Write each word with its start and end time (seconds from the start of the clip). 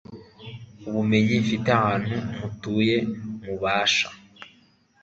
ubumenyi 0.87 1.35
mfite 1.43 1.67
ahantu 1.77 2.15
mutuye 2.37 2.97
mubasha 3.43 4.07